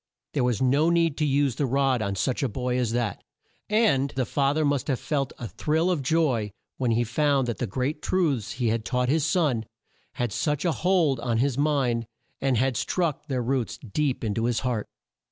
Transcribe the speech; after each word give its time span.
There 0.33 0.43
was 0.43 0.63
no 0.63 0.89
need 0.89 1.15
to 1.17 1.25
use 1.25 1.57
the 1.57 1.67
rod 1.67 2.01
on 2.01 2.15
such 2.15 2.41
a 2.41 2.49
boy 2.49 2.79
as 2.79 2.91
that, 2.93 3.23
and 3.69 4.09
the 4.15 4.25
fa 4.25 4.51
ther 4.55 4.65
must 4.65 4.87
have 4.87 4.99
felt 4.99 5.31
a 5.37 5.47
thrill 5.47 5.91
of 5.91 6.01
joy 6.01 6.49
when 6.77 6.89
he 6.89 7.03
found 7.03 7.47
that 7.47 7.59
the 7.59 7.67
great 7.67 8.01
truths 8.01 8.53
he 8.53 8.69
had 8.69 8.83
taught 8.83 9.09
his 9.09 9.23
son 9.27 9.63
had 10.13 10.31
such 10.31 10.65
a 10.65 10.71
hold 10.71 11.19
on 11.19 11.37
his 11.37 11.55
mind 11.55 12.07
and 12.41 12.57
had 12.57 12.77
struck 12.77 13.27
their 13.27 13.43
roots 13.43 13.77
deep 13.77 14.23
in 14.23 14.33
to 14.33 14.45
his 14.45 14.61
heart. 14.61 14.89